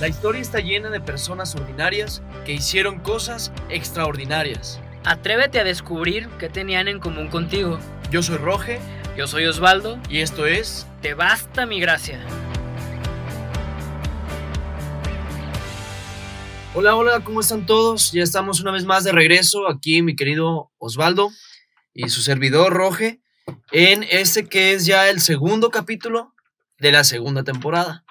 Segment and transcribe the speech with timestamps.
[0.00, 4.80] La historia está llena de personas ordinarias que hicieron cosas extraordinarias.
[5.04, 7.78] Atrévete a descubrir qué tenían en común contigo.
[8.10, 8.80] Yo soy Roge
[9.16, 10.00] Yo soy Osvaldo.
[10.08, 12.18] y esto es Te basta mi gracia.
[16.74, 18.10] Hola, hola, ¿cómo están todos?
[18.10, 21.30] Ya estamos una vez más de regreso aquí, mi querido Osvaldo
[21.92, 23.20] y su servidor Roge,
[23.70, 26.34] en este que es ya el segundo capítulo
[26.80, 28.03] de la segunda temporada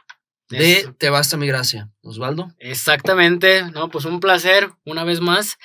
[0.57, 0.93] de.
[0.98, 1.89] Te basta mi gracia.
[2.02, 2.52] Osvaldo.
[2.59, 3.63] Exactamente.
[3.71, 5.57] No, pues un placer, una vez más.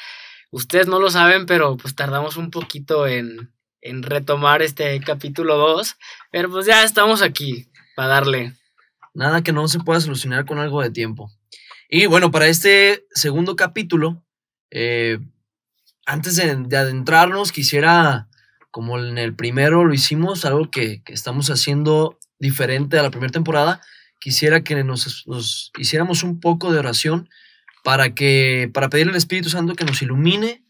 [0.50, 5.96] Ustedes no lo saben, pero pues tardamos un poquito en, en retomar este capítulo 2.
[6.30, 8.54] Pero pues ya estamos aquí para darle.
[9.14, 11.30] Nada que no se pueda solucionar con algo de tiempo.
[11.88, 14.22] Y bueno, para este segundo capítulo,
[14.70, 15.18] eh,
[16.06, 18.28] antes de, de adentrarnos, quisiera,
[18.70, 23.32] como en el primero lo hicimos, algo que, que estamos haciendo diferente a la primera
[23.32, 23.80] temporada,
[24.18, 27.28] quisiera que nos, nos hiciéramos un poco de oración
[27.84, 30.64] para que para pedirle al Espíritu Santo que nos ilumine,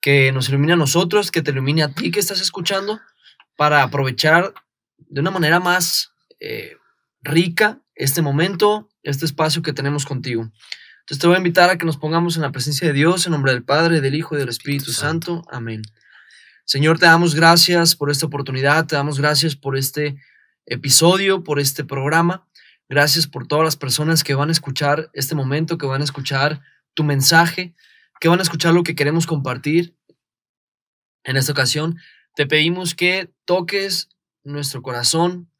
[0.00, 3.00] que nos ilumine a nosotros, que te ilumine a ti que estás escuchando,
[3.56, 4.52] para aprovechar
[4.98, 6.76] de una manera más eh,
[7.20, 10.50] rica este momento, este espacio que tenemos contigo.
[11.00, 13.32] Entonces te voy a invitar a que nos pongamos en la presencia de Dios, en
[13.32, 15.42] nombre del Padre, del Hijo y del Espíritu Santo.
[15.50, 15.82] Amén.
[16.64, 20.16] Señor, te damos gracias por esta oportunidad, te damos gracias por este
[20.64, 22.46] episodio, por este programa.
[22.92, 26.60] Gracias por todas las personas que van a escuchar este momento, que van a escuchar
[26.92, 27.74] tu mensaje,
[28.20, 29.96] que van a escuchar lo que queremos compartir.
[31.24, 31.96] En esta ocasión,
[32.34, 34.10] te pedimos que toques
[34.44, 35.50] nuestro corazón,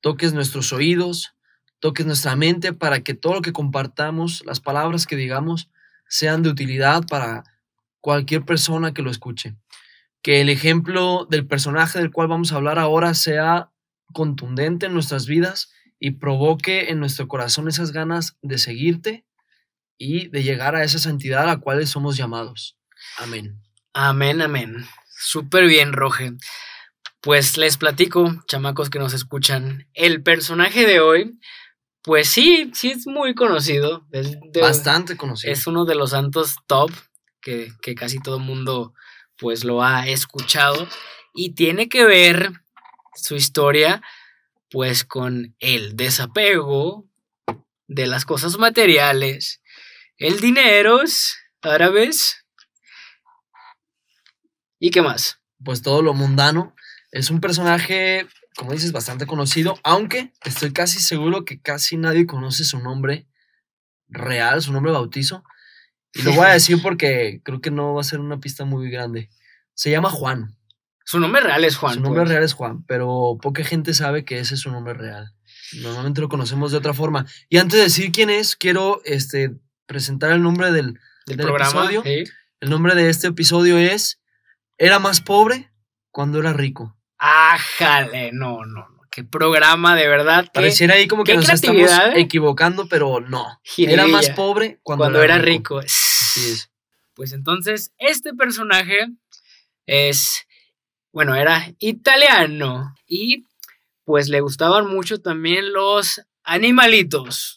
[0.00, 1.36] toques nuestros oídos,
[1.78, 5.70] toques nuestra mente para que todo lo que compartamos, las palabras que digamos,
[6.08, 7.44] sean de utilidad para
[8.00, 9.54] cualquier persona que lo escuche.
[10.20, 13.70] Que el ejemplo del personaje del cual vamos a hablar ahora sea
[14.12, 15.70] contundente en nuestras vidas
[16.04, 19.24] y provoque en nuestro corazón esas ganas de seguirte
[19.96, 22.76] y de llegar a esa santidad a la cual somos llamados.
[23.18, 23.62] Amén.
[23.92, 24.84] Amén, amén.
[25.16, 26.32] Súper bien, Roge.
[27.20, 29.86] Pues les platico, chamacos que nos escuchan.
[29.94, 31.38] El personaje de hoy,
[32.02, 34.04] pues sí, sí es muy conocido.
[34.10, 35.52] Es, de- Bastante conocido.
[35.52, 36.90] es uno de los santos top
[37.40, 38.92] que, que casi todo el mundo
[39.38, 40.88] pues lo ha escuchado.
[41.32, 42.50] Y tiene que ver
[43.14, 44.02] su historia
[44.72, 47.06] pues con el desapego
[47.86, 49.60] de las cosas materiales,
[50.16, 52.44] el dineros árabes
[54.78, 55.38] y qué más.
[55.62, 56.74] pues todo lo mundano.
[57.12, 62.64] Es un personaje, como dices, bastante conocido, aunque estoy casi seguro que casi nadie conoce
[62.64, 63.28] su nombre
[64.08, 65.44] real, su nombre bautizo.
[66.14, 68.90] Y lo voy a decir porque creo que no va a ser una pista muy
[68.90, 69.28] grande.
[69.74, 70.56] Se llama Juan.
[71.04, 71.94] Su nombre real es Juan.
[71.94, 72.30] su nombre pues.
[72.30, 75.34] real es Juan, pero poca gente sabe que ese es su nombre real.
[75.80, 77.26] Normalmente lo conocemos de otra forma.
[77.48, 79.54] Y antes de decir quién es, quiero este,
[79.86, 81.84] presentar el nombre del, del del programa.
[81.84, 82.02] episodio.
[82.60, 84.20] el nombre de este episodio es
[84.78, 85.72] Era más pobre
[86.10, 86.96] cuando era rico.
[87.18, 89.02] Ájale, no, no, no.
[89.10, 90.46] Qué programa, de verdad.
[90.54, 92.12] Pareciera ahí como que nos estamos ¿eh?
[92.16, 93.60] equivocando, pero no.
[93.76, 95.80] Era más pobre cuando, cuando era rico.
[95.80, 96.70] Así es.
[97.14, 99.08] Pues entonces, este personaje
[99.84, 100.46] es,
[101.12, 103.46] bueno, era italiano y
[104.04, 107.56] pues le gustaban mucho también los animalitos.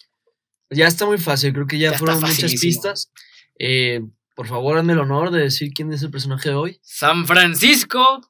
[0.70, 3.12] Ya está muy fácil, creo que ya, fueron muchas pistas.
[3.58, 4.02] Eh,
[4.36, 6.80] por favor, hazme el honor de decir quién es el personaje de hoy.
[6.82, 8.22] San Francisco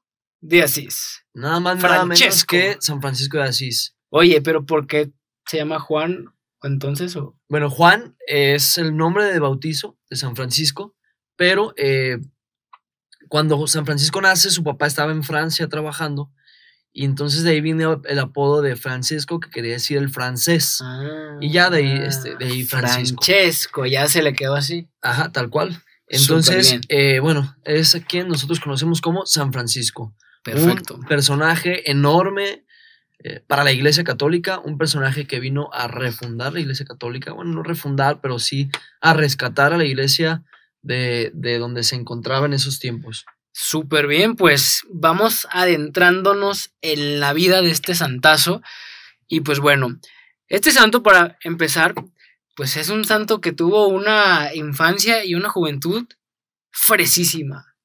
[0.41, 1.25] de Asís.
[1.33, 3.95] Nada más, nada menos que San Francisco de Asís.
[4.09, 5.11] Oye, pero ¿por qué
[5.47, 6.25] se llama Juan
[6.61, 7.15] entonces?
[7.15, 7.37] O?
[7.49, 10.95] Bueno, Juan es el nombre de bautizo de San Francisco,
[11.35, 12.19] pero eh,
[13.35, 16.31] cuando San Francisco nace, su papá estaba en Francia trabajando,
[16.94, 20.81] y entonces de ahí viene el apodo de Francisco, que quería decir el francés.
[21.41, 23.22] Y ya de ahí, este, de ahí Francisco.
[23.22, 24.88] Francesco, ya se le quedó así.
[25.01, 25.78] Ajá, tal cual.
[26.07, 30.16] Entonces, eh, bueno, es a quien nosotros conocemos como San Francisco.
[30.41, 30.96] Perfecto.
[30.96, 32.66] Un personaje enorme
[33.20, 37.52] eh, para la Iglesia Católica, un personaje que vino a refundar la Iglesia Católica, bueno,
[37.52, 38.70] no refundar, pero sí
[39.02, 40.46] a rescatar a la Iglesia
[40.85, 43.26] de, de donde se encontraba en esos tiempos.
[43.52, 48.61] Súper bien, pues vamos adentrándonos en la vida de este santazo.
[49.28, 49.99] Y pues bueno,
[50.47, 51.96] este santo para empezar,
[52.55, 56.05] pues es un santo que tuvo una infancia y una juventud
[56.72, 57.76] fresísima.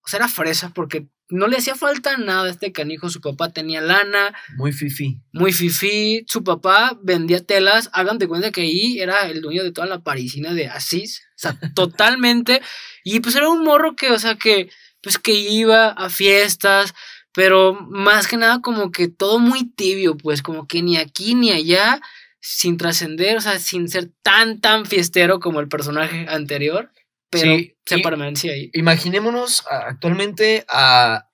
[0.00, 3.10] O sea, era fresa porque no le hacía falta nada a este canijo.
[3.10, 5.20] Su papá tenía lana, Muy fifi.
[5.32, 6.24] muy fifí.
[6.28, 7.90] Su papá vendía telas.
[7.92, 11.22] Hagan de cuenta que ahí era el dueño de toda la parisina de Asís.
[11.30, 12.62] O sea, totalmente.
[13.04, 14.70] Y pues era un morro que, o sea, que,
[15.02, 16.94] pues que iba a fiestas,
[17.32, 21.50] pero más que nada como que todo muy tibio, pues como que ni aquí ni
[21.50, 22.00] allá
[22.40, 26.90] sin trascender, o sea, sin ser tan, tan fiestero como el personaje anterior,
[27.30, 28.70] pero Sí, se permanecía ahí.
[28.74, 31.28] Imaginémonos actualmente a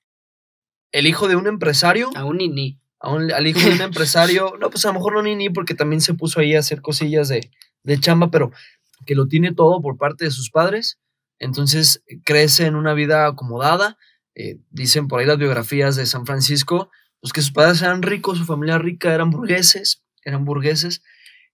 [0.93, 2.79] el hijo de un empresario, A un niní.
[3.01, 5.51] a un- al hijo de un empresario, no, pues a lo mejor no ni ni
[5.51, 7.51] porque también se puso ahí a hacer cosillas de,
[7.83, 8.53] de chamba, pero
[9.07, 10.99] que lo tiene todo por parte de sus padres,
[11.41, 13.99] entonces crece en una vida acomodada,
[14.37, 16.91] eh, dicen por ahí las biografías de San Francisco,
[17.21, 21.03] pues que sus padres eran ricos, su familia rica, eran burgueses, eran burgueses,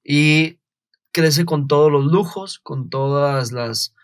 [0.05, 0.59] y
[1.13, 3.95] crece con todos los lujos, con todas las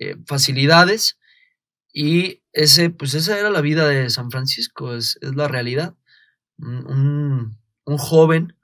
[0.00, 1.18] eh, facilidades,
[1.92, 5.94] y ese, pues esa era la vida de San Francisco, es, es la realidad.
[6.58, 8.56] Un, un- joven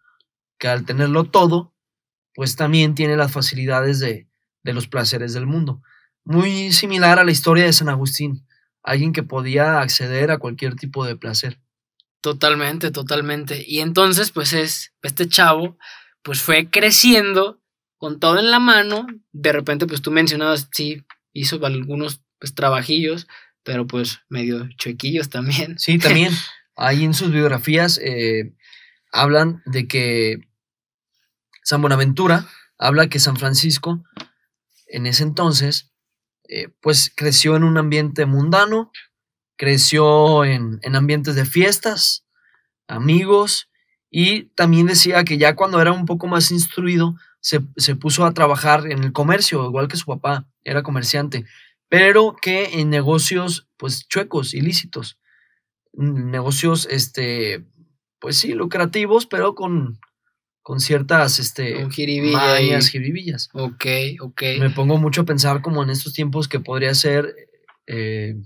[0.58, 1.75] que al tenerlo todo,
[2.34, 4.29] pues también tiene las facilidades de,
[4.64, 5.82] de los placeres del mundo.
[6.25, 8.46] Muy similar a la historia de San Agustín,
[8.82, 11.61] alguien que podía acceder a cualquier tipo de placer.
[12.20, 13.64] Totalmente, totalmente.
[13.67, 15.76] Y entonces, pues es, este chavo,
[16.23, 17.61] pues fue creciendo
[17.99, 19.06] con todo en la mano.
[19.32, 23.26] De repente, pues tú mencionabas, sí, hizo algunos pues, trabajillos,
[23.62, 25.79] pero pues medio chuequillos también.
[25.79, 26.32] Sí, también
[26.76, 28.55] ahí en sus biografías eh,
[29.12, 30.49] hablan de que
[31.62, 32.49] San Buenaventura
[32.79, 34.02] habla que San Francisco
[34.87, 35.93] en ese entonces
[36.49, 38.90] eh, pues creció en un ambiente mundano,
[39.56, 42.26] creció en, en ambientes de fiestas,
[42.88, 43.70] amigos
[44.11, 48.34] y también decía que ya cuando era un poco más instruido se, se puso a
[48.34, 51.44] trabajar en el comercio, igual que su papá, era comerciante,
[51.88, 55.18] pero que en negocios pues chuecos, ilícitos
[55.94, 57.64] negocios, este,
[58.18, 59.98] pues sí, lucrativos, pero con,
[60.62, 61.86] con ciertas, este,
[62.32, 63.48] mañas, jiribillas.
[63.52, 63.86] Ok,
[64.20, 64.42] ok.
[64.58, 67.34] Me pongo mucho a pensar como en estos tiempos que podría ser,
[67.86, 68.36] eh,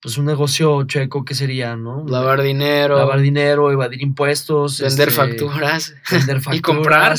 [0.00, 2.04] pues un negocio checo, ¿qué sería, no?
[2.06, 4.80] Lavar dinero, Lavar dinero, evadir impuestos.
[4.80, 5.94] vender este, facturas.
[6.10, 6.54] Vender facturas.
[6.58, 7.16] Y comprar.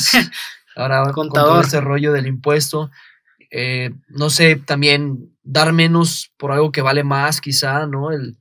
[0.76, 1.64] Ahora con todo Contador.
[1.64, 2.90] este rollo del impuesto.
[3.58, 8.12] Eh, no sé, también dar menos por algo que vale más, quizá, ¿no?
[8.12, 8.36] El,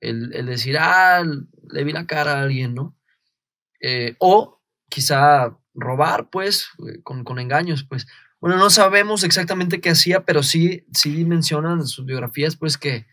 [0.00, 1.22] el, el decir, ah,
[1.70, 2.96] le vi la cara a alguien, ¿no?
[3.80, 8.08] Eh, o quizá robar, pues, eh, con, con engaños, pues.
[8.40, 13.06] Bueno, no sabemos exactamente qué hacía, pero sí, sí mencionan en sus biografías, pues, que,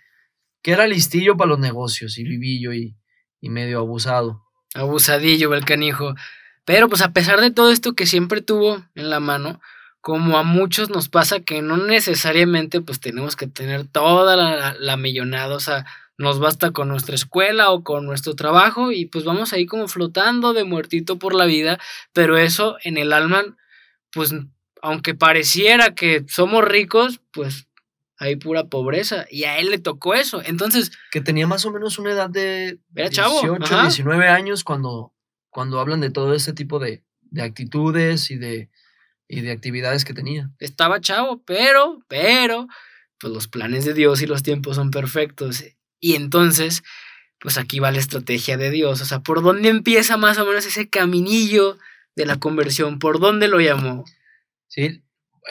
[0.64, 2.98] que era listillo para los negocios y vivillo y,
[3.42, 4.42] y medio abusado.
[4.74, 6.16] Abusadillo, el canijo.
[6.66, 9.62] Pero pues a pesar de todo esto que siempre tuvo en la mano,
[10.04, 14.98] como a muchos nos pasa que no necesariamente pues tenemos que tener toda la, la-
[14.98, 15.86] millonada, o sea,
[16.18, 20.52] nos basta con nuestra escuela o con nuestro trabajo y pues vamos ahí como flotando
[20.52, 21.80] de muertito por la vida,
[22.12, 23.44] pero eso en el alma,
[24.12, 24.36] pues
[24.82, 27.70] aunque pareciera que somos ricos, pues
[28.18, 30.42] hay pura pobreza y a él le tocó eso.
[30.46, 33.84] Entonces, que tenía más o menos una edad de Era chavo, 18, ajá.
[33.84, 35.14] 19 años cuando,
[35.50, 38.70] cuando hablan de todo este tipo de, de actitudes y de,
[39.28, 40.52] y de actividades que tenía.
[40.60, 42.68] estaba chavo, pero, pero,
[43.20, 45.64] pues los planes de Dios y los tiempos son perfectos.
[46.00, 46.84] Y entonces,
[47.40, 49.02] pues aquí va la estrategia de Dios.
[49.02, 51.78] O sea, ¿por dónde empieza más o menos ese caminillo
[52.16, 53.00] de la conversión?
[53.00, 54.04] ¿Por dónde lo llamó?
[54.74, 55.04] ¿sí?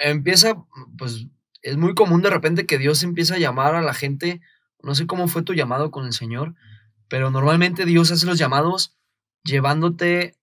[0.02, 0.56] Empieza,
[0.98, 1.26] pues
[1.62, 4.40] es muy común de repente que Dios empieza a llamar a la gente,
[4.82, 6.54] no sé cómo fue tu llamado con el Señor,
[7.08, 8.96] pero normalmente Dios hace los llamados
[9.44, 10.34] llevándote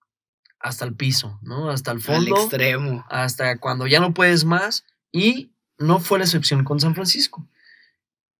[0.60, 1.70] hasta el piso, ¿no?
[1.70, 2.36] Hasta el Al fondo.
[2.36, 3.06] extremo.
[3.10, 7.48] hasta cuando ya no puedes más y no fue la excepción con San Francisco.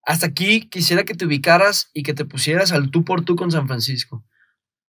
[0.04, 3.50] Hasta aquí quisiera que te ubicaras y que te pusieras al tú por tú con
[3.50, 4.24] San Francisco.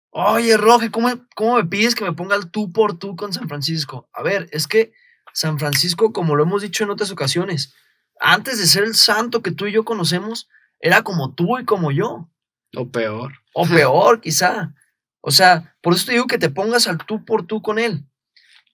[0.10, 3.48] Oye, Roge, ¿cómo, ¿cómo me pides que me ponga al tú por tú con San
[3.48, 4.10] Francisco?
[4.13, 4.93] A ver, es que
[5.34, 7.74] San Francisco, como lo hemos dicho en otras ocasiones,
[8.19, 11.91] antes de ser el santo que tú y yo conocemos, era como tú y como
[11.91, 12.29] yo.
[12.75, 13.34] O peor.
[13.53, 14.74] O peor, quizá.
[15.21, 18.05] O sea, por eso te digo que te pongas al tú por tú con él.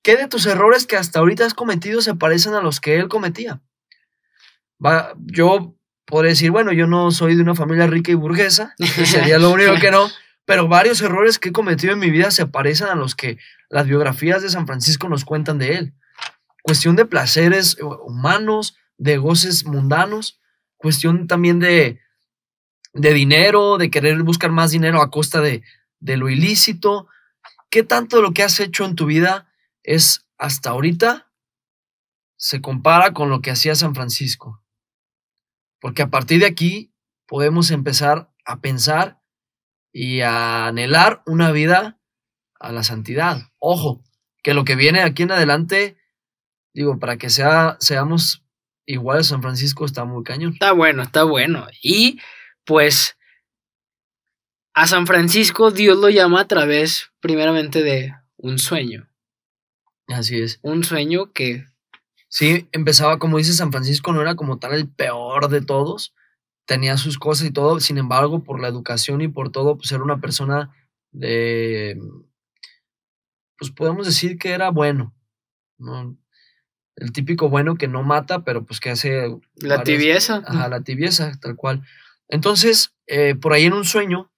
[0.03, 3.07] ¿Qué de tus errores que hasta ahorita has cometido se parecen a los que él
[3.07, 3.61] cometía?
[4.85, 9.39] Va, yo podría decir, bueno, yo no soy de una familia rica y burguesa, sería
[9.39, 10.09] lo único que no,
[10.45, 13.37] pero varios errores que he cometido en mi vida se parecen a los que
[13.69, 15.93] las biografías de San Francisco nos cuentan de él.
[16.61, 20.41] Cuestión de placeres humanos, de goces mundanos,
[20.75, 21.99] cuestión también de,
[22.93, 25.63] de dinero, de querer buscar más dinero a costa de,
[26.03, 27.07] de lo ilícito.
[27.69, 29.49] ¿Qué tanto de lo que has hecho en tu vida
[29.81, 31.31] es hasta ahorita
[32.35, 34.61] se compara con lo que hacía San Francisco?
[35.79, 36.93] Porque a partir de aquí
[37.25, 39.21] podemos empezar a pensar
[39.93, 41.99] y a anhelar una vida
[42.59, 43.41] a la santidad.
[43.59, 44.03] Ojo,
[44.43, 45.97] que lo que viene aquí en adelante,
[46.73, 48.43] digo, para que sea, seamos
[48.85, 50.53] iguales San Francisco está muy cañón.
[50.53, 51.67] Está bueno, está bueno.
[51.81, 52.19] Y
[52.65, 53.17] pues
[54.73, 59.09] a San Francisco Dios lo llama a través primeramente de un sueño.
[60.07, 60.59] Así es.
[60.61, 61.65] Un sueño que
[62.27, 66.15] Sí, empezaba, como dice San Francisco, no era como tal el peor de todos,
[66.65, 70.01] tenía sus cosas y todo, sin embargo, por la educación y por todo, pues era
[70.03, 70.75] una persona
[71.11, 71.95] de,
[73.55, 75.13] pues podemos decir que era bueno,
[75.77, 76.17] ¿no?
[76.95, 79.27] El típico bueno que no mata, pero pues que hace...
[79.57, 80.43] la varias- tibieza.
[80.43, 81.83] Ajá, la tibieza, tal cual.
[82.27, 84.32] Entonces, eh, por ahí en un sueño,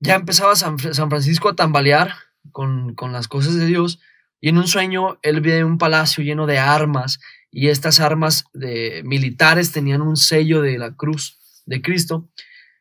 [0.00, 2.14] ya empezaba San, Fr- San Francisco a tambalear
[2.52, 4.00] con, con las cosas de Dios,
[4.40, 7.18] y en un sueño él ve un palacio lleno de armas,
[7.50, 12.28] y estas armas de militares tenían un sello de la cruz de Cristo.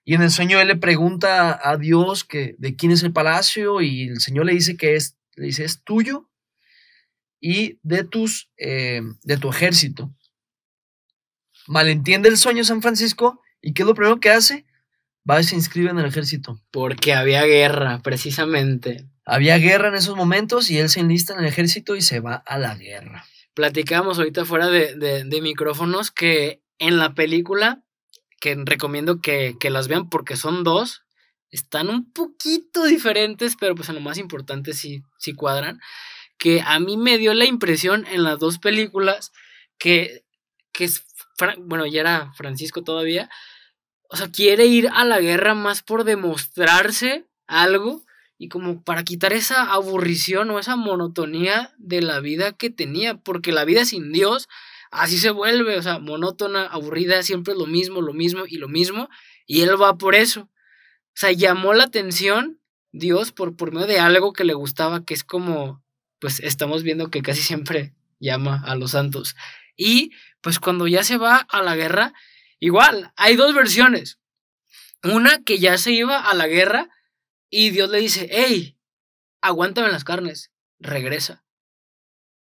[0.04, 3.82] Y en el sueño él le pregunta a Dios que de quién es el palacio,
[3.82, 6.30] y el Señor le dice que es, le dice, es tuyo
[7.40, 10.14] y de tus eh, de tu ejército.
[11.68, 14.66] Malentiende el sueño San Francisco y ¿qué es lo primero que hace?
[15.30, 16.62] Va y se inscribe en el ejército.
[16.72, 19.06] Porque había guerra, precisamente.
[19.26, 22.36] Había guerra en esos momentos y él se enlista en el ejército y se va
[22.36, 23.26] a la guerra.
[23.54, 27.84] Platicábamos ahorita fuera de, de- de micrófonos que en la película,
[28.40, 31.02] que recomiendo que, que las vean porque son dos,
[31.50, 35.80] están un poquito diferentes, pero pues en lo más importante sí, sí cuadran.
[36.38, 39.32] Que a mí me dio la impresión en las dos películas
[39.80, 40.24] que,
[40.72, 41.04] que es,
[41.58, 43.30] bueno, ya era Francisco todavía,
[44.10, 48.04] o sea, quiere ir a la guerra más por demostrarse algo
[48.38, 53.52] y como para quitar esa aburrición o esa monotonía de la vida que tenía, porque
[53.52, 54.48] la vida sin Dios
[54.92, 59.10] así se vuelve, o sea, monótona, aburrida, siempre lo mismo, lo mismo y lo mismo,
[59.46, 60.42] y él va por eso.
[60.42, 62.60] O sea, llamó la atención
[62.92, 65.84] Dios por, por medio de algo que le gustaba, que es como,
[66.20, 69.36] pues estamos viendo que casi siempre llama a los santos.
[69.76, 70.12] Y
[70.42, 72.14] pues cuando ya se va a la guerra,
[72.60, 74.20] igual, hay dos versiones.
[75.04, 76.90] Una que ya se iba a la guerra
[77.50, 78.78] y Dios le dice, hey,
[79.42, 81.44] aguántame las carnes, regresa.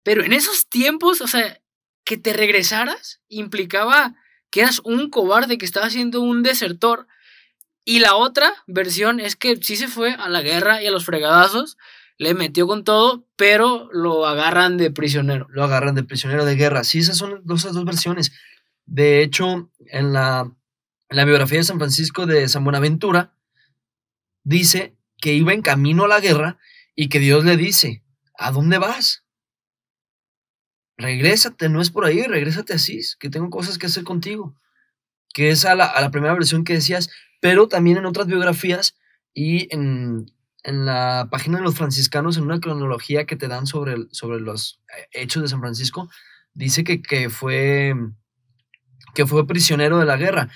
[0.03, 1.61] Pero en esos tiempos, o sea,
[2.03, 4.15] que te regresaras implicaba
[4.49, 7.07] que eras un cobarde, que estabas siendo un desertor.
[7.85, 11.05] Y la otra versión es que sí se fue a la guerra y a los
[11.05, 11.77] fregadazos,
[12.17, 15.47] le metió con todo, pero lo agarran de prisionero.
[15.49, 16.83] Lo agarran de prisionero de guerra.
[16.83, 18.31] Sí, esas son esas dos versiones.
[18.85, 20.51] De hecho, en la,
[21.09, 23.35] la biografía de San Francisco de San Buenaventura,
[24.43, 26.57] dice que iba en camino a la guerra
[26.95, 28.03] y que Dios le dice,
[28.37, 29.23] ¿a dónde vas?
[30.97, 34.55] Regrésate, no es por ahí, regrésate así, que tengo cosas que hacer contigo.
[35.33, 37.09] Que es a la, a la primera versión que decías,
[37.41, 38.95] pero también en otras biografías
[39.33, 40.27] y en,
[40.63, 44.81] en la página de los franciscanos, en una cronología que te dan sobre, sobre los
[44.97, 46.09] eh, hechos de San Francisco,
[46.53, 47.95] dice que, que fue,
[49.13, 50.49] que fue prisionero de la guerra.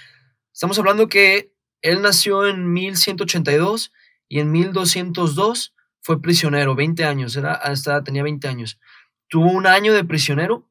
[0.54, 3.92] Estamos hablando que él nació en 1182
[4.28, 8.80] y en 1202 fue prisionero, 20 años, era, hasta tenía 20 años.
[9.28, 10.68] Tuvo un año de prisionero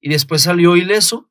[0.00, 1.28] y después salió ileso,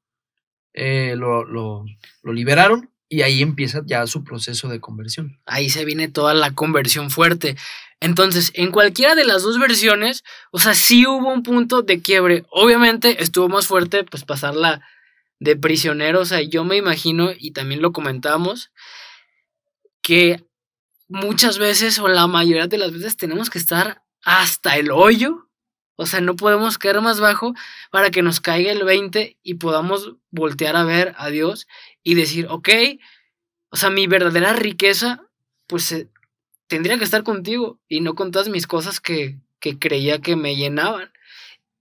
[0.73, 1.85] eh, lo,
[2.23, 5.39] liberaron y ahí empieza ya su proceso de conversión.
[5.45, 7.55] Ahí se viene toda la conversión fuerte.
[7.99, 12.45] Entonces, en cualquiera de las dos versiones, o sea, sí hubo un punto de quiebre.
[12.51, 14.85] Obviamente estuvo más fuerte, pues pasarla
[15.39, 16.21] de prisionero.
[16.21, 18.71] O sea, yo me imagino, y también lo comentamos,
[20.01, 20.45] que
[21.07, 25.49] muchas veces, o la mayoría de las veces, tenemos que estar hasta el hoyo.
[25.95, 27.53] O sea, no podemos caer más bajo
[27.91, 31.67] para que nos caiga el 20 y podamos voltear a ver a Dios
[32.03, 32.69] y decir, ok,
[33.69, 35.23] o sea, mi verdadera riqueza,
[35.65, 36.07] pues eh,
[36.67, 40.55] tendría que estar contigo y no con todas mis cosas que, que creía que me
[40.55, 41.11] llenaban.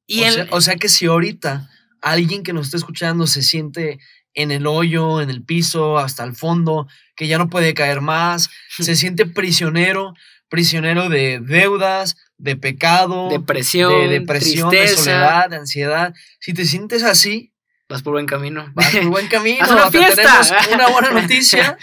[0.07, 1.69] Y o, sea, o sea que si ahorita
[2.03, 3.99] alguien que nos está escuchando se siente
[4.35, 6.87] en el hoyo, en el piso, hasta el fondo,
[7.17, 10.15] que ya no puede caer más, se siente prisionero,
[10.49, 16.15] prisionero de deudas, de pecado, depresión, de depresión, de soledad, de ansiedad.
[16.39, 17.53] Si te sientes así,
[17.89, 18.71] vas por buen camino.
[18.75, 19.67] vas por buen camino.
[19.69, 21.79] Una tenemos una buena noticia.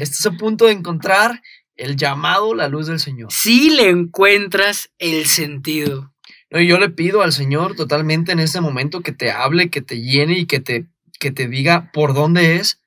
[0.00, 1.42] Estás a punto de encontrar
[1.74, 3.32] el llamado, la luz del Señor.
[3.32, 6.12] si le encuentras el sentido.
[6.50, 10.00] Y yo le pido al Señor totalmente en este momento que te hable, que te
[10.00, 10.86] llene y que te,
[11.18, 12.80] que te diga por dónde es,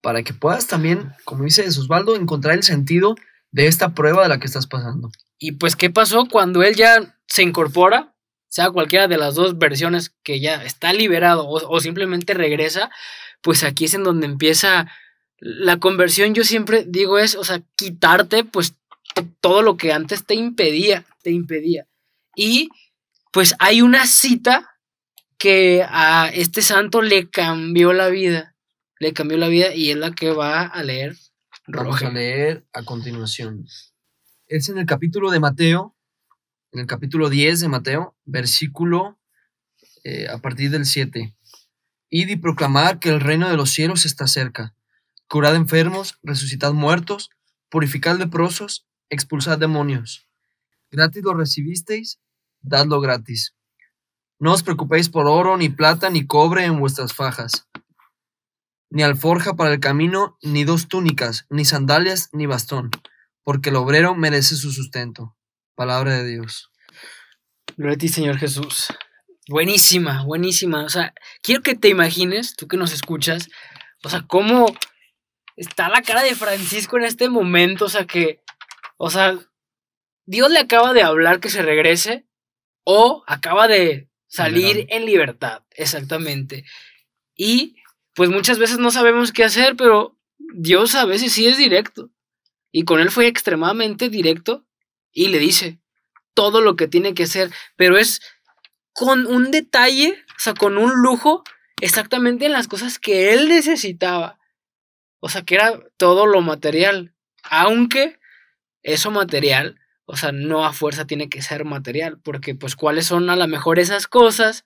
[0.00, 3.16] para que puedas también, como dice Osvaldo, encontrar el sentido
[3.50, 5.10] de esta prueba de la que estás pasando.
[5.38, 8.14] Y pues, ¿qué pasó cuando él ya se incorpora?
[8.48, 12.90] Sea cualquiera de las dos versiones que ya está liberado o, o simplemente regresa,
[13.42, 14.90] pues aquí es en donde empieza
[15.38, 16.34] la conversión.
[16.34, 18.74] Yo siempre digo es, o sea, quitarte pues
[19.40, 21.86] todo lo que antes te impedía, te impedía.
[22.42, 22.70] Y
[23.32, 24.70] pues hay una cita
[25.36, 28.56] que a este santo le cambió la vida,
[28.98, 31.18] le cambió la vida y es la que va a leer
[31.66, 33.66] Vamos a leer a continuación.
[34.48, 35.94] Es en el capítulo de Mateo,
[36.72, 39.18] en el capítulo 10 de Mateo, versículo
[40.02, 41.36] eh, a partir del 7.
[42.08, 44.74] Id y proclamar que el reino de los cielos está cerca.
[45.28, 47.30] Curad enfermos, resucitad muertos,
[47.68, 50.26] purificad leprosos, expulsad demonios.
[50.90, 52.18] Gratis lo recibisteis,
[52.60, 53.54] dadlo gratis.
[54.38, 57.68] No os preocupéis por oro, ni plata, ni cobre en vuestras fajas,
[58.90, 62.90] ni alforja para el camino, ni dos túnicas, ni sandalias, ni bastón,
[63.44, 65.36] porque el obrero merece su sustento.
[65.74, 66.70] Palabra de Dios.
[67.76, 68.88] Gloria a ti, Señor Jesús.
[69.48, 70.84] Buenísima, buenísima.
[70.84, 73.48] O sea, quiero que te imagines, tú que nos escuchas,
[74.04, 74.66] o sea, cómo
[75.56, 77.86] está la cara de Francisco en este momento.
[77.86, 78.42] O sea, que,
[78.96, 79.38] o sea,
[80.26, 82.26] Dios le acaba de hablar que se regrese
[82.84, 86.64] o acaba de salir en libertad, exactamente.
[87.34, 87.76] Y
[88.14, 92.10] pues muchas veces no sabemos qué hacer, pero Dios a veces sí es directo.
[92.72, 94.64] Y con él fue extremadamente directo
[95.12, 95.80] y le dice
[96.34, 98.20] todo lo que tiene que hacer, pero es
[98.92, 101.42] con un detalle, o sea, con un lujo,
[101.80, 104.38] exactamente en las cosas que él necesitaba.
[105.18, 107.14] O sea, que era todo lo material.
[107.42, 108.18] Aunque
[108.82, 109.79] eso material,
[110.12, 113.46] o sea, no a fuerza tiene que ser material, porque pues cuáles son a lo
[113.46, 114.64] mejor esas cosas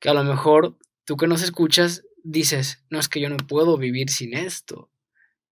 [0.00, 3.78] que a lo mejor tú que nos escuchas dices, no es que yo no puedo
[3.78, 4.90] vivir sin esto.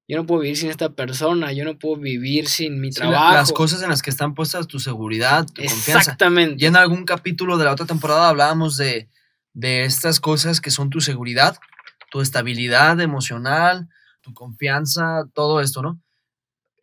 [0.07, 3.35] Yo no puedo vivir sin esta persona, yo no puedo vivir sin mi trabajo.
[3.35, 5.99] las cosas en las que están puestas tu seguridad, tu confianza.
[5.99, 6.63] Exactamente.
[6.63, 9.09] Y en algún capítulo de la otra temporada hablábamos de,
[9.53, 11.57] de estas cosas que son tu seguridad,
[12.09, 13.89] tu estabilidad emocional,
[14.21, 16.02] tu confianza, todo esto, ¿no?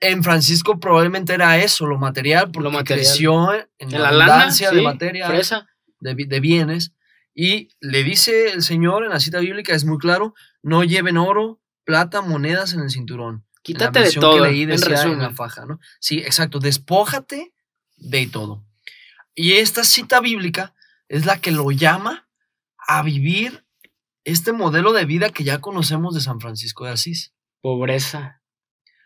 [0.00, 5.28] En Francisco probablemente era eso, lo material, porque lo creció en, la, abundancia de materia,
[5.28, 6.92] de, de bienes.
[7.34, 11.60] Y le dice el Señor en la cita bíblica, es muy claro, no lleven oro,
[11.84, 13.44] plata, monedas en el cinturón.
[13.62, 14.42] Quítate de todo.
[14.42, 15.80] Que leí decía en, la faja, ¿no?
[16.00, 16.58] Sí, exacto.
[16.58, 17.52] Despójate
[17.96, 18.64] de todo.
[19.34, 20.74] Y esta cita bíblica
[21.08, 22.28] es la que lo llama
[22.78, 23.64] a vivir
[24.24, 27.34] este modelo de vida que ya conocemos de San Francisco de Asís.
[27.60, 28.39] Pobreza.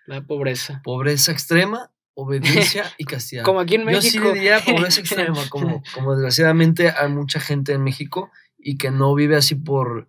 [0.06, 0.80] La pobreza.
[0.84, 3.44] Pobreza extrema, obediencia y castidad.
[3.44, 4.24] Como aquí en México.
[4.24, 8.90] Yo sí diría pobreza extrema, como, como desgraciadamente hay mucha gente en México y que
[8.90, 10.08] no vive así por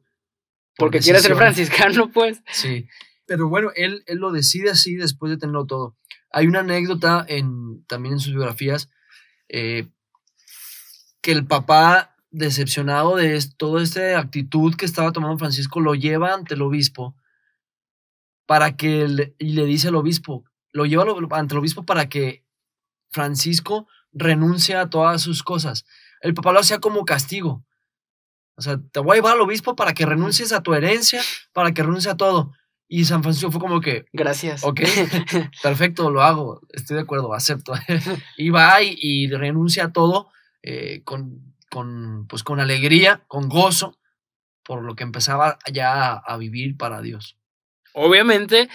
[0.78, 2.42] porque quiere ser franciscano, pues.
[2.52, 2.88] Sí.
[3.26, 5.96] Pero bueno, él, él lo decide así después de tenerlo todo.
[6.32, 8.90] Hay una anécdota en, también en sus biografías
[9.48, 9.88] eh,
[11.22, 16.56] que el papá, decepcionado de toda esta actitud que estaba tomando Francisco, lo lleva ante
[16.56, 17.16] el obispo
[18.46, 22.44] para que le, y le dice al obispo, lo lleva ante el obispo para que
[23.10, 25.86] Francisco renuncie a todas sus cosas.
[26.22, 27.64] El papá lo hacía como castigo.
[28.58, 31.22] O sea, te voy a llevar al obispo para que renuncies a tu herencia,
[31.54, 32.54] para que renuncies a todo.
[32.88, 34.06] Y San Francisco fue como que.
[34.14, 34.64] Gracias.
[34.64, 34.82] Ok,
[35.64, 37.74] perfecto, lo hago, estoy de acuerdo, acepto.
[38.38, 40.30] y va y, renuncia a todo
[40.62, 43.98] eh, con, con, pues, con alegría, con gozo,
[44.64, 47.38] por lo que empezaba ya a vivir para Dios.
[47.96, 48.70] Obviamente,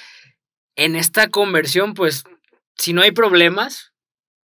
[0.77, 2.25] en esta conversión, pues,
[2.77, 3.93] si no hay problemas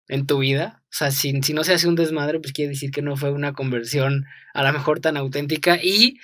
[0.08, 2.91] en tu vida, o sea, si, si no se hace un desmadre, pues quiere decir
[2.91, 6.19] que no fue una conversión a lo mejor tan auténtica y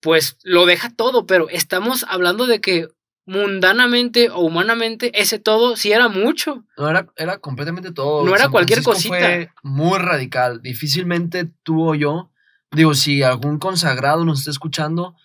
[0.00, 2.88] pues lo deja todo, pero estamos hablando de que
[3.24, 6.64] mundanamente o humanamente ese todo sí era mucho.
[6.76, 8.24] No, era, era completamente todo.
[8.24, 9.16] No era cualquier cosita.
[9.16, 10.62] Fue muy radical.
[10.62, 12.30] Difícilmente tú o yo,
[12.72, 15.16] digo, si algún consagrado nos está escuchando,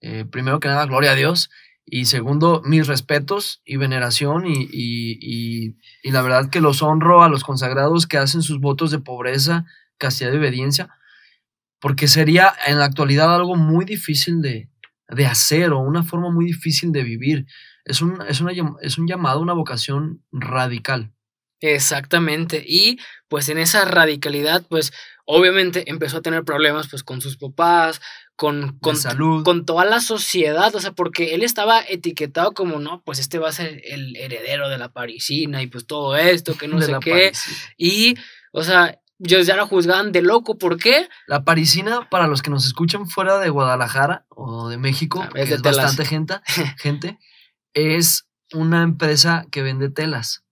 [0.00, 1.50] eh, primero que nada, gloria a Dios.
[1.88, 7.28] Y segundo, mis respetos y veneración y, y, y, la verdad que los honro a
[7.28, 10.90] los consagrados que hacen sus votos de pobreza, castidad y obediencia,
[11.80, 14.68] porque sería en la actualidad algo muy difícil de,
[15.08, 17.46] de hacer o una forma muy difícil de vivir.
[17.84, 21.12] Es un, es, una, es un llamado, una vocación radical.
[21.60, 22.62] Exactamente.
[22.66, 24.92] Y pues en esa radicalidad, pues
[25.24, 28.00] obviamente empezó a tener problemas pues con sus papás,
[28.36, 29.42] con, con, salud.
[29.44, 33.48] con toda la sociedad, o sea, porque él estaba etiquetado como, no, pues este va
[33.48, 37.32] a ser el heredero de la parisina y pues todo esto, que no sé qué.
[37.78, 38.16] Y,
[38.52, 41.08] o sea, ellos ya lo juzgaban de loco, ¿por qué?
[41.26, 46.04] La parisina, para los que nos escuchan fuera de Guadalajara o de México, es, bastante
[46.04, 46.34] gente,
[46.78, 47.18] gente,
[47.72, 50.44] es una empresa que vende telas.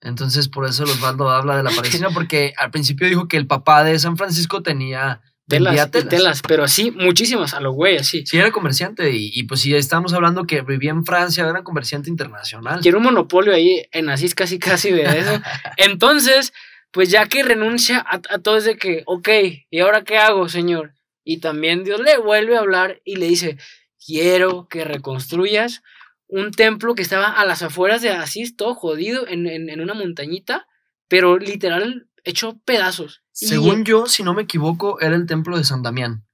[0.00, 3.84] Entonces, por eso Osvaldo habla de la parisina, porque al principio dijo que el papá
[3.84, 6.42] de San Francisco tenía telas, telas.
[6.46, 8.24] pero así, muchísimas, a lo güey, así.
[8.26, 12.80] Sí, era comerciante, y, pues si estamos hablando que vivía en Francia, era comerciante internacional.
[12.80, 15.40] Quiere un monopolio ahí en Asís casi casi de eso.
[15.76, 16.52] Entonces,
[16.90, 19.28] pues ya que renuncia a, a todo es de que, ok,
[19.70, 20.94] ¿y ahora qué hago, señor?
[21.24, 23.58] Y también Dios le vuelve a hablar y le dice,
[24.04, 25.82] quiero que reconstruyas
[26.28, 29.94] un templo que estaba a las afueras de Asís, todo jodido, en, en, en una
[29.94, 30.66] montañita,
[31.08, 33.22] pero literal hecho pedazos.
[33.40, 36.24] Y- Según yo, si no me equivoco, era el templo de San Damián.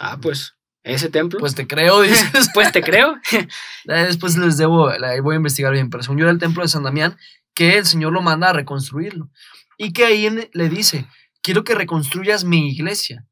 [0.00, 1.38] Ah, pues, ese templo.
[1.38, 2.48] Pues te creo, dices.
[2.54, 3.14] pues te creo.
[3.84, 4.90] Después les debo,
[5.22, 7.16] voy a investigar bien, pero según yo era el templo de San Damián,
[7.54, 9.30] que el Señor lo manda a reconstruirlo.
[9.78, 11.06] Y que ahí le dice,
[11.42, 13.26] quiero que reconstruyas mi iglesia.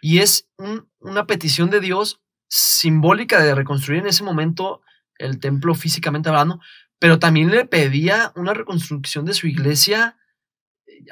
[0.00, 4.82] Y es un- una petición de Dios simbólica de reconstruir en ese momento
[5.18, 6.60] el templo físicamente hablando,
[6.98, 10.16] pero también le pedía una reconstrucción de su iglesia,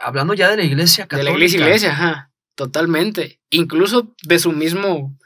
[0.01, 1.31] hablando ya de la iglesia De católica.
[1.31, 2.33] la iglesia, iglesia, ajá.
[2.55, 3.41] Totalmente.
[3.51, 5.17] Incluso de su mismo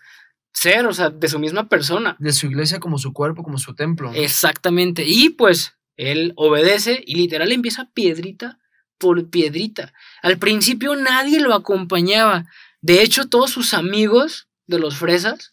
[0.52, 2.16] ser, o sea, de su misma persona.
[2.18, 4.12] De su iglesia como su cuerpo, como su templo.
[4.14, 5.04] Exactamente.
[5.06, 8.58] Y pues él obedece y literal empieza piedrita
[8.98, 9.92] por piedrita.
[10.22, 12.46] Al principio nadie lo acompañaba.
[12.80, 15.52] De hecho, todos sus amigos de los fresas,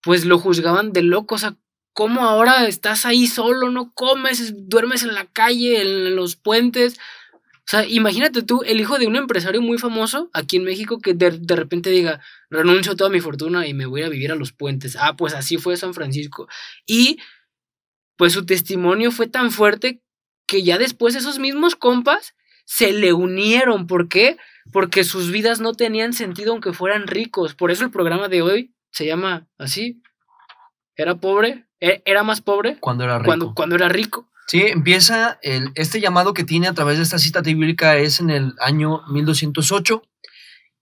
[0.00, 1.34] pues lo juzgaban de loco.
[1.34, 1.56] O sea,
[1.92, 3.70] ¿cómo ahora estás ahí solo?
[3.70, 6.98] No comes, duermes en la calle, en los puentes.
[7.66, 11.14] O sea, imagínate tú, el hijo de un empresario muy famoso aquí en México que
[11.14, 14.34] de, de repente diga, renuncio a toda mi fortuna y me voy a vivir a
[14.34, 14.96] los puentes.
[15.00, 16.46] Ah, pues así fue San Francisco.
[16.86, 17.18] Y
[18.16, 20.02] pues su testimonio fue tan fuerte
[20.46, 22.34] que ya después esos mismos compas
[22.66, 23.86] se le unieron.
[23.86, 24.36] ¿Por qué?
[24.70, 27.54] Porque sus vidas no tenían sentido aunque fueran ricos.
[27.54, 30.02] Por eso el programa de hoy se llama así.
[30.96, 33.26] Era pobre, e- era más pobre Cuando era rico.
[33.26, 34.30] cuando, cuando era rico.
[34.46, 38.30] Sí, empieza el, este llamado que tiene a través de esta cita bíblica es en
[38.30, 40.02] el año 1208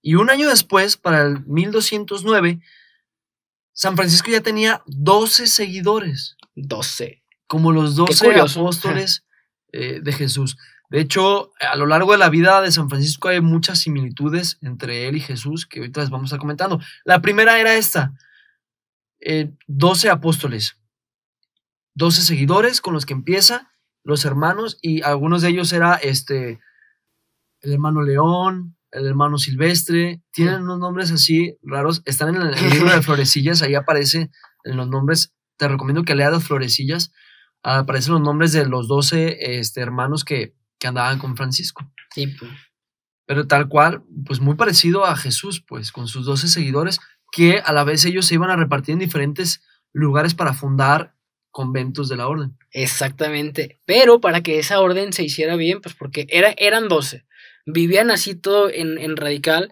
[0.05, 2.59] y un año después, para el 1209,
[3.71, 7.23] San Francisco ya tenía 12 seguidores, 12.
[7.47, 8.59] como los 12 curioso.
[8.59, 9.23] apóstoles
[9.71, 10.57] eh, de Jesús.
[10.89, 15.07] De hecho, a lo largo de la vida de San Francisco hay muchas similitudes entre
[15.07, 16.81] él y Jesús que ahorita les vamos a estar comentando.
[17.05, 18.13] La primera era esta,
[19.21, 20.77] eh, 12 apóstoles,
[21.95, 23.71] 12 seguidores con los que empieza,
[24.03, 26.59] los hermanos, y algunos de ellos era este,
[27.61, 32.69] el hermano León, el hermano Silvestre, tienen unos nombres así raros, están en el, el
[32.71, 34.29] libro de Florecillas, ahí aparece
[34.63, 37.11] en los nombres, te recomiendo que leas las Florecillas,
[37.63, 41.89] aparecen los nombres de los 12 este, hermanos que, que andaban con Francisco.
[42.13, 42.51] Sí, pues.
[43.25, 46.99] Pero tal cual, pues muy parecido a Jesús, pues con sus 12 seguidores,
[47.31, 51.15] que a la vez ellos se iban a repartir en diferentes lugares para fundar
[51.53, 52.57] conventos de la orden.
[52.71, 53.79] Exactamente.
[53.85, 57.23] Pero para que esa orden se hiciera bien, pues porque era, eran 12.
[57.65, 59.71] Vivían así todo en, en radical.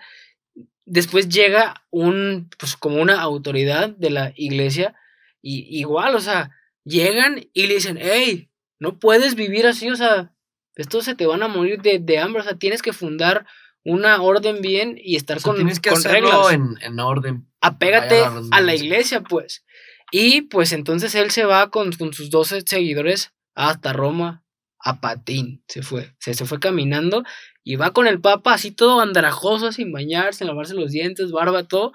[0.86, 4.96] Después llega un, pues como una autoridad de la iglesia.
[5.42, 6.52] Y igual, o sea,
[6.86, 10.32] llegan y le dicen, hey, no puedes vivir así, o sea,
[10.76, 13.46] estos se te van a morir de, de hambre, o sea, tienes que fundar
[13.84, 17.00] una orden bien y estar O sea, con, tienes que con hacerlo reglas en, en
[17.00, 17.48] orden.
[17.60, 19.66] apégate a la iglesia, pues.
[20.12, 24.44] Y pues entonces él se va con, con sus 12 seguidores hasta Roma,
[24.84, 27.24] a patín, se fue, se, se fue caminando
[27.64, 31.64] y va con el papa así todo andrajoso, sin bañarse, sin lavarse los dientes, barba,
[31.64, 31.92] todo.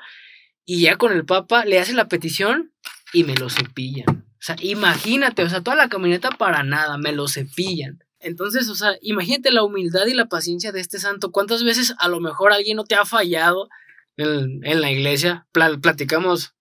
[0.65, 2.73] Y ya con el papa le hace la petición
[3.13, 4.07] y me lo cepillan.
[4.09, 7.99] O sea, imagínate, o sea, toda la caminata para nada, me lo cepillan.
[8.21, 11.33] Entonces, o sea, imagínate la humildad y la paciencia de este santo.
[11.33, 13.69] ¿Cuántas veces a lo mejor alguien no te ha fallado
[14.17, 15.47] en, en la iglesia?
[15.53, 16.55] Pla- platicamos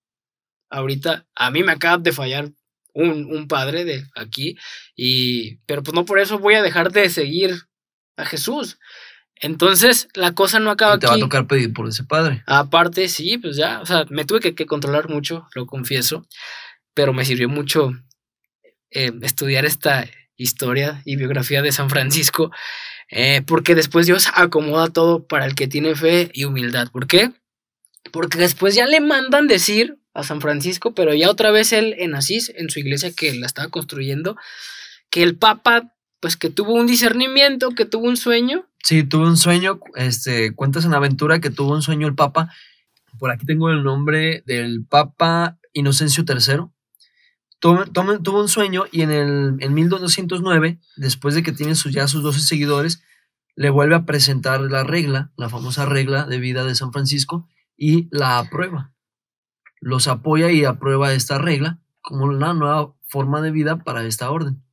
[0.76, 2.52] ahorita, a mí me acaba de fallar
[2.94, 4.58] un, un padre de aquí,
[4.96, 7.56] y, pero pues no por eso voy a dejar de seguir
[8.18, 8.78] a Jesús.
[9.36, 11.22] Entonces, la cosa no acaba Y te va a aquí.
[11.22, 12.42] tocar pedir por ese padre.
[12.46, 16.26] Aparte, sí, pues ya, o sea, me tuve que, que controlar mucho, lo confieso,
[16.94, 17.92] pero me sirvió mucho
[18.92, 20.08] eh, estudiar esta
[20.38, 22.52] historia y biografía de San Francisco,
[23.10, 26.90] eh, porque después Dios acomoda todo para el que tiene fe y humildad.
[26.92, 27.32] ¿Por qué?
[28.12, 32.15] Porque después ya le mandan decir a San Francisco, pero ya otra vez él en
[32.15, 34.36] Asís, en su iglesia que la estaba construyendo,
[35.12, 39.36] que el Papa, pues que tuvo un discernimiento, que tuvo un sueño, Sí, tuve un
[39.38, 42.51] sueño, este, cuentas en aventura que tuvo un sueño el Papa.
[43.17, 46.67] Por aquí tengo el nombre del Papa Inocencio III.
[47.60, 51.93] Tuvo, tuvo- tuvo un sueño y en, el, en 1209, después de que tiene sus,
[51.93, 53.01] ya sus 12 seguidores,
[53.56, 57.47] le vuelve a presentar la regla, la famosa regla de vida de San Francisco,
[57.78, 58.93] y la aprueba.
[59.86, 64.63] Los apoya y aprueba esta regla como una nueva forma de vida para esta orden.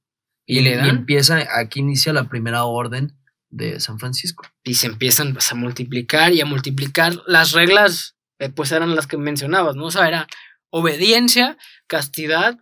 [0.46, 0.88] Y le dan.
[0.88, 3.14] empieza, aquí inicia la primera orden
[3.50, 4.44] de San Francisco.
[4.64, 7.20] y se empiezan pues, a multiplicar y a multiplicar.
[7.26, 9.84] Las reglas, eh, pues eran las que mencionabas, ¿no?
[9.84, 10.26] O sea, era
[10.70, 12.58] obediencia, castidad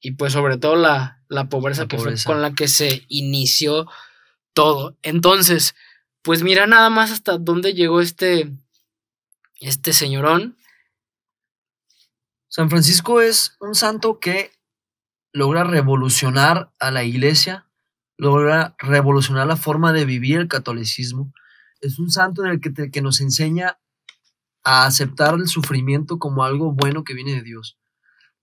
[0.00, 2.26] y pues sobre todo la, la pobreza, La que fue pobreza.
[2.32, 3.86] con la que se inició
[4.54, 4.96] todo.
[5.02, 5.74] Entonces,
[6.22, 8.50] pues mira nada más hasta dónde llegó este,
[9.60, 10.56] este señorón.
[12.54, 14.52] San Francisco es un santo que
[15.32, 17.66] logra revolucionar a la iglesia
[18.16, 21.32] logra revolucionar la forma de vivir el catolicismo.
[21.80, 23.80] Es un santo en el que, nos enseña
[24.62, 27.76] a aceptar el sufrimiento como algo bueno que viene de Dios,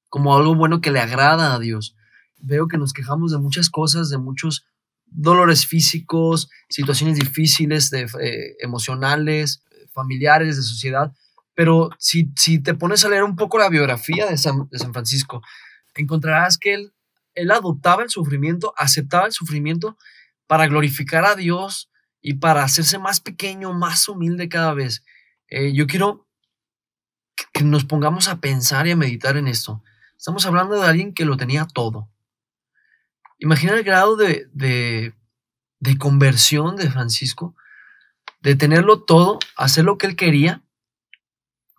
[0.10, 1.96] como algo bueno que le agrada a Dios.
[2.36, 4.66] Veo que nos quejamos de muchas cosas, de muchos
[5.06, 11.14] dolores físicos, situaciones difíciles, de, eh, emocionales, familiares, de sociedad,
[11.54, 14.94] pero si, si te pones a leer un poco la biografía de San, de San
[14.94, 15.42] Francisco,
[15.96, 16.94] encontrarás que él,
[17.34, 19.98] él adoptaba el sufrimiento, aceptaba el sufrimiento
[20.48, 25.04] para glorificar a Dios y para hacerse más pequeño, más humilde cada vez.
[25.48, 26.28] Eh, yo quiero
[27.54, 29.84] que, nos pongamos a pensar y a meditar en esto.
[30.18, 32.10] Estamos hablando de alguien que lo tenía todo.
[33.40, 35.16] Imagina el grado de, de,
[35.80, 37.56] de conversión de Francisco,
[38.42, 40.64] de tenerlo todo, hacer lo que él quería.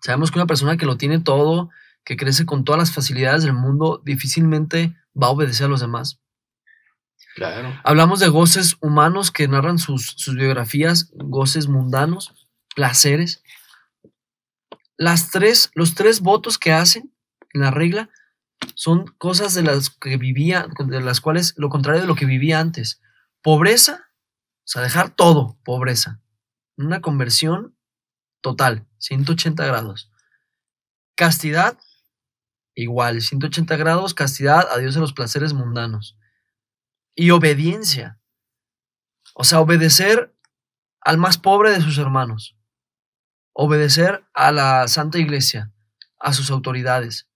[0.03, 1.69] Sabemos que una persona que lo tiene todo,
[2.03, 6.19] que crece con todas las facilidades del mundo, difícilmente va a obedecer a los demás.
[7.35, 7.73] Claro.
[7.85, 12.33] Hablamos de goces humanos que narran sus, sus biografías, goces mundanos,
[12.75, 13.43] placeres.
[14.97, 17.13] Las tres, los tres votos que hacen
[17.53, 18.09] en la regla
[18.75, 22.59] son cosas de las que vivía, de las cuales lo contrario de lo que vivía
[22.59, 23.01] antes.
[23.41, 26.19] Pobreza, o sea, dejar todo, pobreza.
[26.75, 27.77] Una conversión
[28.41, 30.09] total, 180 grados.
[31.15, 31.77] Castidad,
[32.73, 36.17] igual, 180 grados, castidad, adiós a los placeres mundanos.
[37.13, 38.19] Y obediencia.
[39.35, 40.33] O sea, obedecer
[41.01, 42.55] al más pobre de sus hermanos.
[43.51, 45.71] Obedecer a la Santa Iglesia,
[46.19, 47.27] a sus autoridades.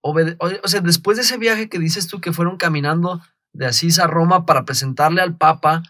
[0.00, 3.20] O sea, después de ese viaje que dices tú que fueron caminando
[3.52, 5.82] de Asís a Roma para presentarle al Papa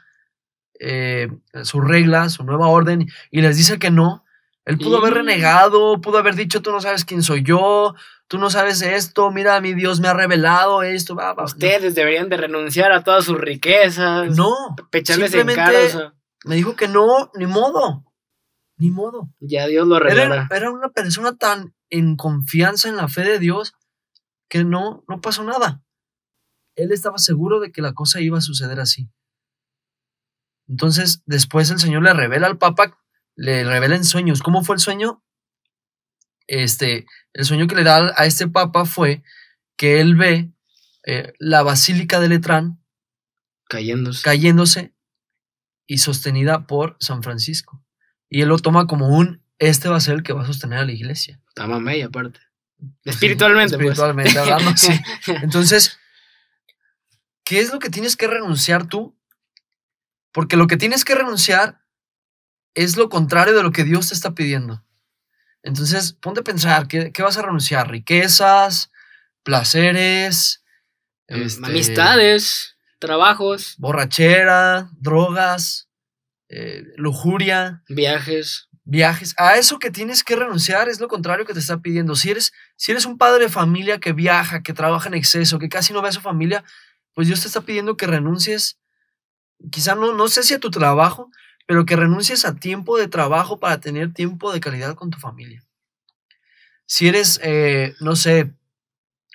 [0.80, 1.28] eh,
[1.64, 4.24] su regla, su nueva orden, y les dice que no,
[4.68, 7.94] él pudo haber Y- renegado, pudo haber dicho, tú no sabes quién soy yo,
[8.28, 11.14] tú no sabes esto, mira, mi Dios me ha revelado esto.
[11.16, 11.44] va, va".
[11.44, 14.36] Ustedes deberían de renunciar a todas sus riquezas.
[14.36, 14.52] No,
[14.90, 16.14] Pecharles en cara.
[16.44, 18.04] me dijo que no, ni modo,
[18.76, 19.30] ni modo.
[19.40, 20.48] ya Dios lo Era, revelará.
[20.54, 23.72] era una persona tan en confianza en la fe de Dios
[24.50, 25.82] que no, no pasó nada.
[26.76, 29.10] Él estaba seguro de que la cosa iba a suceder así.
[30.68, 32.98] Entonces, después el Señor le revela al Papa,
[33.38, 34.42] le revela en sueños.
[34.42, 35.22] ¿Cómo fue el sueño?
[36.48, 39.22] Este, el sueño que le da a este Papa fue
[39.76, 40.50] que él ve
[41.06, 42.82] eh, la Basílica de Letrán
[43.68, 44.22] Cayéndose.
[44.24, 44.92] cayéndose
[45.86, 47.84] y sostenida por San Francisco.
[48.28, 50.80] Y él lo toma como un, este va a ser el que va a sostener
[50.80, 51.40] a la iglesia.
[51.48, 52.40] Está mamey, aparte.
[53.04, 53.90] Espiritualmente, pues.
[53.90, 54.92] Espiritualmente hablando, sí.
[55.42, 55.96] Entonces,
[57.44, 59.16] ¿qué es lo que tienes que renunciar tú?
[60.32, 61.84] Porque lo que tienes que renunciar
[62.84, 64.84] es lo contrario de lo que Dios te está pidiendo.
[65.62, 67.90] Entonces, ponte a pensar, ¿qué, qué vas a renunciar?
[67.90, 68.90] ¿Riquezas?
[69.42, 70.62] ¿Placeres?
[71.26, 75.88] este, Amistades, trabajos, borrachera, drogas,
[76.48, 78.68] eh, lujuria, viajes.
[78.84, 79.34] viajes.
[79.36, 82.14] A eso que tienes que renunciar es lo contrario que te está pidiendo.
[82.16, 85.68] Si eres, si eres un padre de familia que viaja, que trabaja en exceso, que
[85.68, 86.64] casi no ve a su familia,
[87.12, 88.78] pues Dios te está pidiendo que renuncies,
[89.70, 91.30] quizá no, no sé si a tu trabajo,
[91.68, 95.62] pero que renuncies a tiempo de trabajo para tener tiempo de calidad con tu familia.
[96.86, 98.54] Si eres, eh, no sé,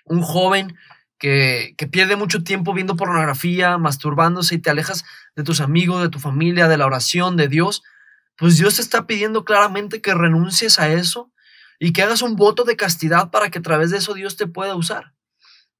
[0.05, 0.75] un joven
[1.19, 6.09] que, que pierde mucho tiempo viendo pornografía, masturbándose y te alejas de tus amigos, de
[6.09, 7.83] tu familia, de la oración, de Dios,
[8.35, 11.31] pues Dios te está pidiendo claramente que renuncies a eso
[11.77, 14.47] y que hagas un voto de castidad para que a través de eso Dios te
[14.47, 15.13] pueda usar.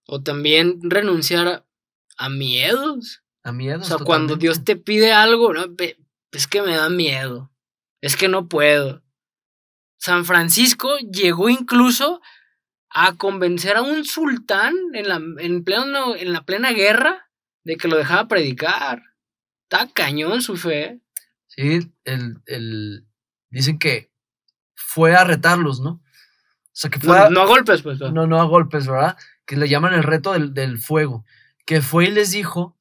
[0.06, 1.66] O también renunciar
[2.16, 3.24] a, miedos.
[3.42, 3.82] A miedo.
[3.82, 5.63] O sea, cuando Dios te pide algo, ¿no?
[6.34, 7.52] Es que me da miedo.
[8.02, 9.02] Es que no puedo.
[9.98, 12.22] San Francisco llegó incluso
[12.89, 17.30] a convencer a un sultán en la, en pleno, en la plena guerra
[17.63, 19.02] de que lo dejaba predicar.
[19.69, 21.00] Está cañón su fe.
[21.48, 23.06] Sí, el, el-
[23.50, 24.12] dicen que
[24.76, 25.91] fue a retarlos, ¿no?
[25.91, 28.00] O sea, que fue No, a, no a golpes, pues.
[28.00, 29.17] pero- no, no a golpes, ¿verdad?
[29.46, 31.26] Que le llaman el reto del, del fuego.
[31.65, 32.76] Que fue y les dijo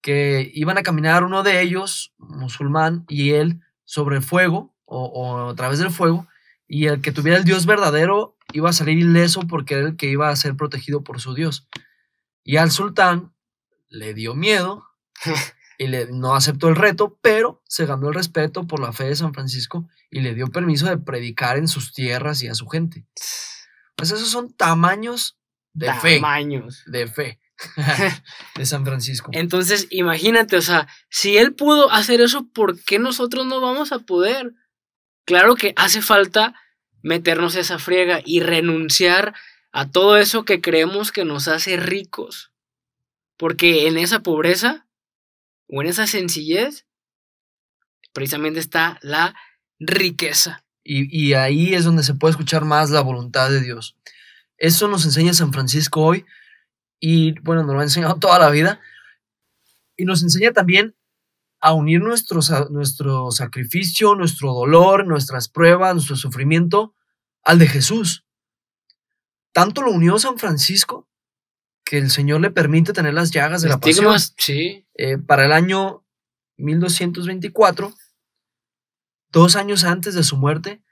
[0.00, 5.50] que iban a caminar uno de ellos, musulmán, y él sobre el fuego, o, o
[5.50, 6.26] a través del fuego,
[6.68, 10.06] y el que tuviera el Dios verdadero iba a salir ileso porque era el que
[10.06, 11.68] iba a ser protegido por su Dios.
[12.44, 13.32] Y al sultán
[13.88, 14.84] le dio miedo
[15.78, 19.16] y le, no aceptó el reto, pero se ganó el respeto por la fe de
[19.16, 23.06] San Francisco y le dio permiso de predicar en sus tierras y a su gente.
[23.96, 25.38] Pues esos son tamaños
[25.72, 26.84] de fe, Tamaños.
[26.86, 27.40] de fe
[28.56, 29.30] de San Francisco.
[29.32, 34.00] Entonces, imagínate, o sea, si él pudo hacer eso, ¿por qué nosotros no vamos a
[34.00, 34.54] poder?
[35.24, 36.54] Claro que hace falta
[37.02, 39.34] meternos esa friega y renunciar
[39.72, 42.52] a todo eso que creemos que nos hace ricos.
[43.38, 44.86] porque en esa pobreza
[45.68, 46.86] o en esa sencillez
[48.14, 49.34] precisamente está la
[49.78, 50.64] riqueza.
[50.82, 53.94] Y, y ahí es donde se puede escuchar más la voluntad de Dios.
[54.56, 56.24] Eso nos enseña San Francisco hoy
[57.00, 58.80] y bueno, nos lo ha enseñado toda la vida.
[59.96, 60.94] Y nos enseña también
[61.60, 66.94] a unir nuestro, nuestro sacrificio, nuestro dolor, nuestras pruebas, nuestro sufrimiento
[67.42, 68.26] al de Jesús.
[69.52, 71.08] Tanto lo unió San Francisco
[71.84, 74.14] que el Señor le permite tener las llagas de la pasión.
[74.36, 74.86] Sí.
[74.94, 76.04] Eh, para el año
[76.56, 77.94] 1224,
[79.30, 80.82] dos años antes de su muerte,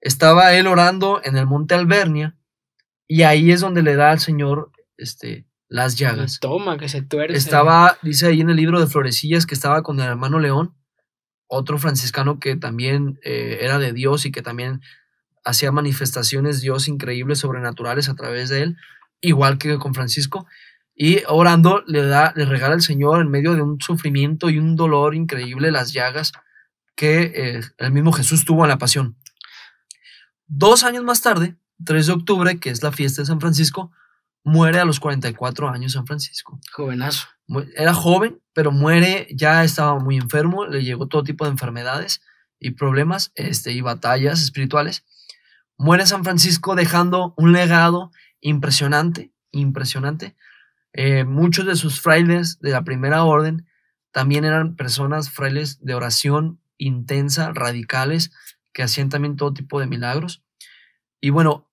[0.00, 2.38] estaba él orando en el monte Albernia
[3.08, 6.40] y ahí es donde le da al Señor este, las llagas.
[6.40, 7.36] Toma, que se tuerce.
[7.36, 10.74] Estaba, dice ahí en el libro de Florecillas, que estaba con el hermano León,
[11.46, 14.82] otro franciscano que también eh, era de Dios y que también
[15.44, 18.76] hacía manifestaciones Dios increíbles, sobrenaturales a través de él,
[19.20, 20.46] igual que con Francisco.
[20.94, 24.76] Y orando le da, le regala al Señor en medio de un sufrimiento y un
[24.76, 26.32] dolor increíble las llagas
[26.96, 29.16] que eh, el mismo Jesús tuvo en la pasión.
[30.48, 33.92] Dos años más tarde, 3 de octubre, que es la fiesta de San Francisco,
[34.48, 36.58] muere a los 44 años San Francisco.
[36.72, 37.28] Jovenazo.
[37.76, 42.22] Era joven, pero muere, ya estaba muy enfermo, le llegó todo tipo de enfermedades
[42.58, 45.04] y problemas este, y batallas espirituales.
[45.76, 50.34] Muere San Francisco dejando un legado impresionante, impresionante.
[50.92, 53.66] Eh, muchos de sus frailes de la primera orden
[54.10, 58.32] también eran personas, frailes de oración intensa, radicales,
[58.72, 60.42] que hacían también todo tipo de milagros.
[61.20, 61.67] Y bueno,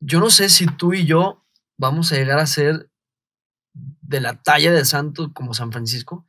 [0.00, 1.44] yo no sé si tú y yo
[1.76, 2.90] vamos a llegar a ser
[3.72, 6.26] de la talla de santo como San Francisco,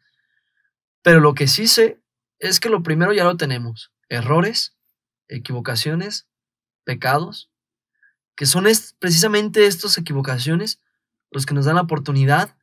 [1.02, 2.00] pero lo que sí sé
[2.38, 4.76] es que lo primero ya lo tenemos, errores,
[5.30, 6.28] equivocaciones,
[6.84, 7.50] pecados,
[8.36, 8.66] que son
[9.00, 10.82] precisamente estas equivocaciones
[11.32, 12.58] los que nos dan la oportunidad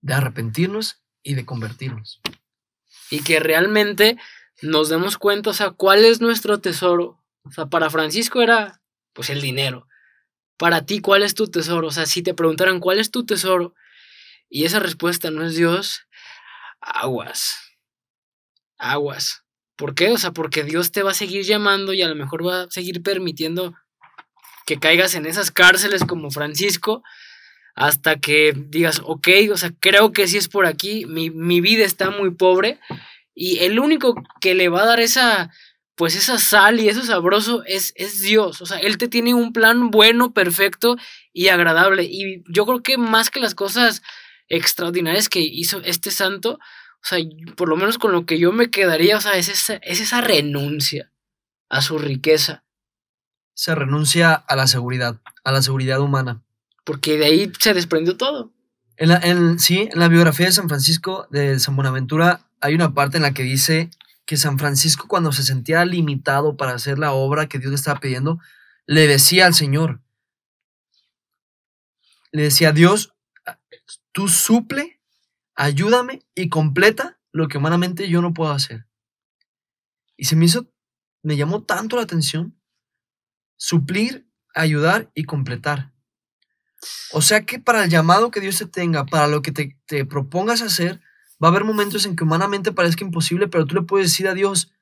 [0.00, 2.20] de arrepentirnos y de convertirnos.
[3.10, 4.16] Y que realmente
[4.62, 7.22] nos demos cuenta, o sea, cuál es nuestro tesoro.
[7.42, 8.80] O sea, para Francisco era
[9.12, 9.88] pues el dinero
[10.60, 11.88] para ti, ¿cuál es tu tesoro?
[11.88, 13.74] O sea, si te preguntaran cuál es tu tesoro
[14.50, 16.02] y esa respuesta no es Dios,
[16.82, 17.56] aguas.
[18.76, 19.42] Aguas.
[19.74, 20.10] ¿Por qué?
[20.10, 22.70] O sea, porque Dios te va a seguir llamando y a lo mejor va a
[22.70, 23.74] seguir permitiendo
[24.66, 27.02] que caigas en esas cárceles como Francisco
[27.74, 31.86] hasta que digas, ok, o sea, creo que sí es por aquí, mi, mi vida
[31.86, 32.78] está muy pobre
[33.34, 35.50] y el único que le va a dar esa
[36.00, 38.62] pues esa sal y eso sabroso es, es Dios.
[38.62, 40.96] O sea, Él te tiene un plan bueno, perfecto
[41.34, 42.04] y agradable.
[42.04, 44.00] Y yo creo que más que las cosas
[44.48, 47.18] extraordinarias que hizo este santo, o sea,
[47.54, 50.22] por lo menos con lo que yo me quedaría, o sea, es esa, es esa
[50.22, 51.12] renuncia
[51.68, 52.64] a su riqueza.
[53.52, 56.40] Se renuncia a la seguridad, a la seguridad humana.
[56.82, 58.54] Porque de ahí se desprendió todo.
[58.96, 62.94] En la, en, sí, en la biografía de San Francisco de San Buenaventura hay una
[62.94, 63.90] parte en la que dice
[64.30, 67.98] que San Francisco cuando se sentía limitado para hacer la obra que Dios le estaba
[67.98, 68.38] pidiendo,
[68.86, 70.00] le decía al Señor,
[72.30, 73.12] le decía, Dios,
[74.12, 75.00] tú suple,
[75.56, 78.86] ayúdame y completa lo que humanamente yo no puedo hacer.
[80.16, 80.72] Y se me hizo,
[81.24, 82.56] me llamó tanto la atención,
[83.56, 85.92] suplir, ayudar y completar.
[87.10, 90.04] O sea que para el llamado que Dios te tenga, para lo que te, te
[90.04, 91.00] propongas hacer,
[91.42, 94.34] Va a haber momentos en que humanamente parezca imposible, pero tú le puedes decir a
[94.34, 94.72] Dios,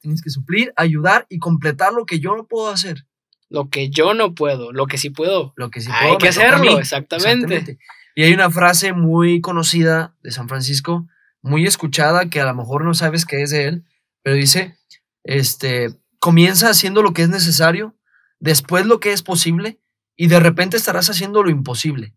[0.00, 3.06] tienes que suplir, ayudar y completar lo que yo no puedo hacer.
[3.50, 5.52] Lo que yo no puedo, lo que sí puedo.
[5.56, 6.12] Lo que sí puedo.
[6.12, 7.78] Hay que hacerlo, exactamente.
[8.14, 11.06] Y hay una frase muy conocida de San Francisco,
[11.40, 13.84] muy escuchada, que a lo mejor no sabes qué es de él,
[14.22, 14.76] pero dice,
[15.22, 17.94] este, comienza haciendo lo que es necesario,
[18.40, 19.78] después lo que es posible,
[20.16, 22.12] y de repente estarás haciendo lo imposible.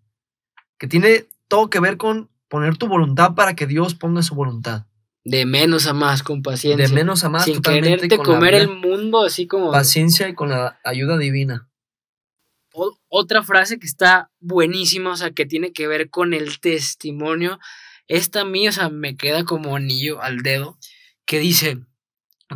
[0.80, 4.86] Que tiene todo que ver con poner tu voluntad para que Dios ponga su voluntad.
[5.24, 6.86] De menos a más, con paciencia.
[6.86, 7.46] De menos a más.
[7.46, 9.72] Sin quererte comer el mundo así como...
[9.72, 11.70] Paciencia y con la ayuda divina.
[13.08, 17.58] otra frase que está buenísima, o sea, que tiene que ver con el testimonio.
[18.08, 20.78] Esta mía, o sea, me queda como anillo al dedo,
[21.26, 21.80] que dice,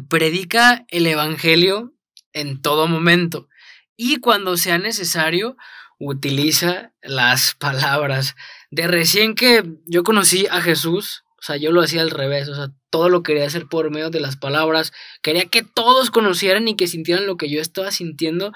[0.10, 1.94] predica el Evangelio
[2.34, 3.48] en todo momento
[3.96, 5.56] y cuando sea necesario,
[6.00, 8.36] utiliza las palabras.
[8.72, 12.56] De recién que yo conocí a Jesús, o sea, yo lo hacía al revés, o
[12.56, 16.76] sea, todo lo quería hacer por medio de las palabras, quería que todos conocieran y
[16.76, 18.52] que sintieran lo que yo estaba sintiendo,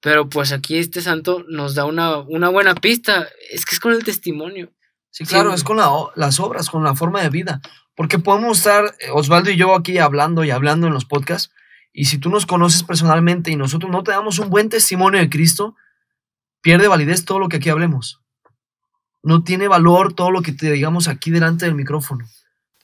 [0.00, 3.92] pero pues aquí este santo nos da una, una buena pista, es que es con
[3.92, 4.72] el testimonio.
[5.10, 5.78] Sí, claro, es con
[6.14, 7.60] las obras, con la forma de vida,
[7.96, 11.52] porque podemos estar, eh, Osvaldo y yo aquí hablando y hablando en los podcasts,
[11.92, 15.28] y si tú nos conoces personalmente y nosotros no te damos un buen testimonio de
[15.28, 15.74] Cristo,
[16.60, 18.20] pierde validez todo lo que aquí hablemos.
[19.22, 22.26] No tiene valor todo lo que te digamos aquí delante del micrófono.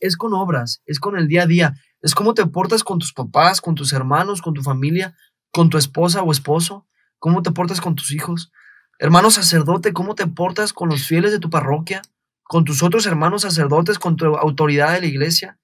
[0.01, 3.13] Es con obras, es con el día a día, es cómo te portas con tus
[3.13, 5.17] papás, con tus hermanos, con tu familia,
[5.51, 6.87] con tu esposa o esposo,
[7.19, 8.53] cómo te portas con tus hijos.
[8.99, 12.03] Hermano sacerdote, cómo te portas con los fieles de tu parroquia,
[12.43, 15.59] con tus otros hermanos sacerdotes, con tu autoridad de la iglesia.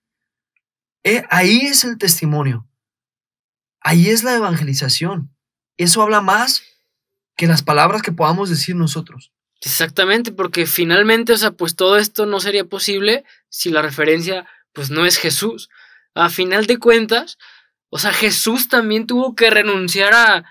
[1.05, 2.67] Eh, ahí es el testimonio.
[3.81, 5.35] Ahí es la evangelización.
[5.77, 6.63] Eso habla más
[7.37, 9.33] que las palabras que podamos decir nosotros.
[9.65, 14.91] Exactamente, porque finalmente, o sea, pues todo esto no sería posible si la referencia, pues
[14.91, 15.69] no es Jesús.
[16.15, 17.39] A final de cuentas,
[17.89, 20.45] o sea, Jesús también tuvo que renunciar a,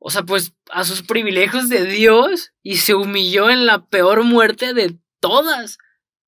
[0.00, 4.74] o sea, pues a sus privilegios de Dios y se humilló en la peor muerte
[4.74, 5.78] de todas.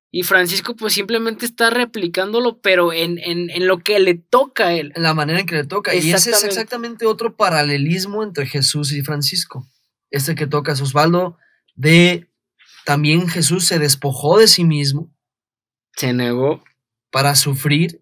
[0.09, 4.93] Y Francisco pues simplemente está replicándolo, pero en, en, lo que le toca a él.
[4.95, 5.93] En la manera en que le toca.
[5.95, 9.67] Y ese es exactamente otro paralelismo entre Jesús y Francisco.
[10.11, 11.39] Este que toca a Osvaldo,
[11.75, 12.29] de
[12.85, 15.11] también Jesús se despojó de sí mismo.
[15.95, 16.63] Se negó.
[17.11, 18.01] Para sufrir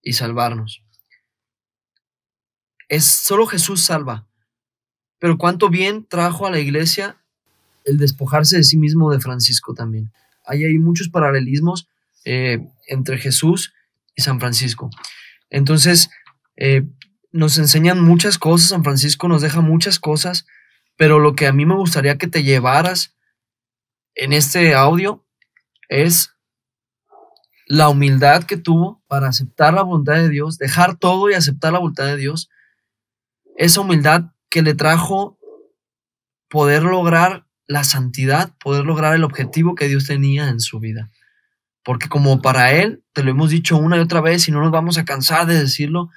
[0.00, 0.82] y salvarnos.
[2.88, 4.26] Es solo Jesús salva.
[5.18, 7.22] Pero cuánto bien trajo a la iglesia
[7.84, 10.10] el despojarse de sí mismo de Francisco también
[10.46, 11.88] ahí hay muchos paralelismos
[12.24, 13.72] eh, entre Jesús
[14.14, 14.90] y San Francisco.
[15.50, 16.10] Entonces,
[16.56, 16.84] eh,
[17.30, 20.46] nos enseñan muchas cosas, San Francisco nos deja muchas cosas,
[21.02, 23.16] pero lo que a mí me gustaría que te llevaras
[24.14, 25.26] en este audio
[25.88, 26.36] es
[27.66, 31.80] la humildad que tuvo para aceptar la voluntad de Dios, dejar todo y aceptar la
[31.80, 32.50] voluntad de Dios,
[33.56, 35.40] esa humildad que le trajo
[36.48, 41.10] poder lograr la santidad, poder lograr el objetivo que Dios tenía en su vida.
[41.82, 44.70] Porque como para Él, te lo hemos dicho una y otra vez y no nos
[44.70, 46.10] vamos a cansar de decirlo,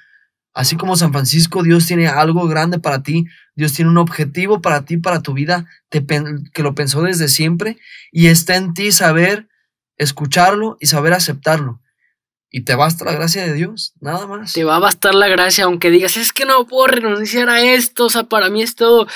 [0.56, 4.84] así como San Francisco, Dios tiene algo grande para ti, Dios tiene un objetivo para
[4.84, 7.78] ti, para tu vida, que lo pensó desde siempre
[8.10, 9.48] y está en ti saber
[9.96, 11.80] escucharlo y saber aceptarlo.
[12.50, 14.52] Y te basta la gracia de Dios, nada más.
[14.54, 18.06] Te va a bastar la gracia, aunque digas, es que no puedo renunciar a esto,
[18.06, 19.06] o sea, para mí es todo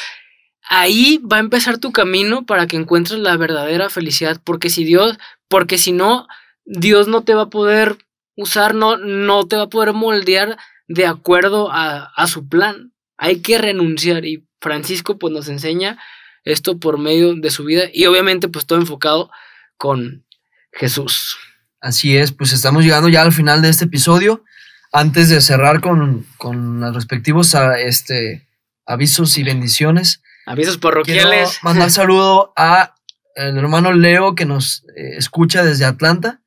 [0.70, 5.18] ahí va a empezar tu camino para que encuentres la verdadera felicidad, porque si Dios,
[5.48, 6.28] porque si no,
[6.64, 7.98] Dios no te va a poder
[8.36, 10.56] usar, no, no te va a poder moldear
[10.90, 12.92] de acuerdo a, a su plan.
[13.16, 15.98] Hay que renunciar y Francisco pues nos enseña
[16.44, 19.30] esto por medio de su vida y obviamente pues todo enfocado
[19.76, 20.24] con
[20.72, 21.38] Jesús.
[21.80, 24.44] Así es, pues estamos llegando ya al final de este episodio.
[24.92, 28.48] Antes de cerrar con, con los respectivos este,
[28.84, 31.50] avisos y bendiciones, Avisos parroquiales.
[31.50, 32.96] Quiero mandar saludo a
[33.36, 36.40] el hermano Leo que nos eh, escucha desde Atlanta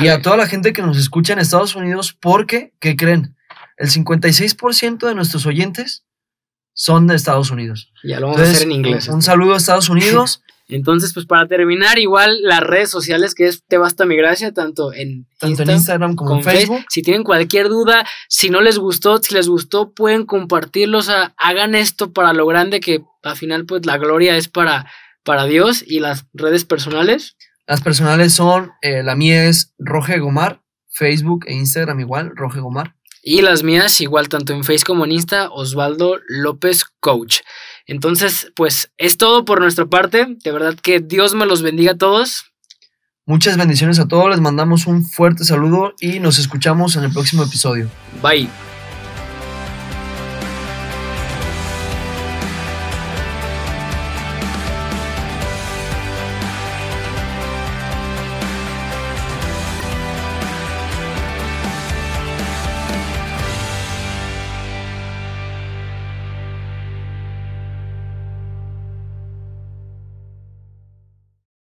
[0.00, 3.36] y a toda la gente que nos escucha en Estados Unidos porque, ¿qué creen?
[3.80, 6.04] El 56% de nuestros oyentes
[6.74, 7.90] son de Estados Unidos.
[8.04, 9.08] Ya lo vamos a hacer en inglés.
[9.08, 10.42] Un, saludo a Estados Unidos.
[10.68, 14.92] Entonces, pues para terminar, igual las redes sociales que es Te Basta Mi Gracia, tanto
[14.92, 16.84] en, Instagram como en Facebook.
[16.90, 21.10] Si tienen cualquier duda, si no les gustó, si les gustó, pueden compartirlos.
[21.38, 24.90] hagan esto para lo grande que al final, pues la gloria es para,
[25.24, 27.34] para Dios y las redes personales.
[27.66, 30.60] Las personales son, eh, la mía es Roge Gomar,
[30.90, 32.94] Facebook e Instagram igual, Roge Gomar.
[33.22, 37.40] Y las mías, igual tanto en Facebook como en Insta, Osvaldo López Coach.
[37.86, 40.26] Entonces, pues es todo por nuestra parte.
[40.42, 42.44] De verdad que Dios me los bendiga a todos.
[43.26, 44.30] Muchas bendiciones a todos.
[44.30, 47.88] Les mandamos un fuerte saludo y nos escuchamos en el próximo episodio.
[48.22, 48.48] Bye.